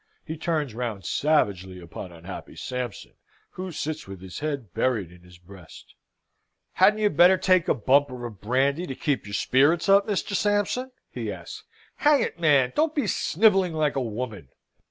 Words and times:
He 0.25 0.35
turns 0.35 0.73
round 0.73 1.05
savagely 1.05 1.79
upon 1.79 2.11
unhappy 2.11 2.55
Sampson, 2.55 3.13
who 3.51 3.71
sits 3.71 4.07
with 4.07 4.19
his 4.19 4.39
head 4.39 4.73
buried 4.73 5.11
in 5.11 5.21
his 5.21 5.37
breast. 5.37 5.93
"Hadn't 6.73 6.97
you 7.01 7.11
better 7.11 7.37
take 7.37 7.67
a 7.67 7.75
bumper 7.75 8.25
of 8.25 8.41
brandy 8.41 8.87
to 8.87 8.95
keep 8.95 9.27
your 9.27 9.35
spirits 9.35 9.87
up, 9.87 10.07
Mr. 10.07 10.33
Sampson?" 10.33 10.91
he 11.11 11.31
asks. 11.31 11.65
"Hang 11.97 12.23
it, 12.23 12.39
man! 12.39 12.73
don't 12.75 12.95
be 12.95 13.05
snivelling 13.05 13.73
like 13.73 13.95
a 13.95 14.01
woman!" 14.01 14.49